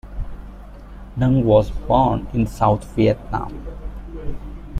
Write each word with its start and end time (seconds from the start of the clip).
Dung 1.15 1.45
was 1.45 1.69
born 1.69 2.25
in 2.33 2.47
South 2.47 2.83
Vietnam. 2.95 3.63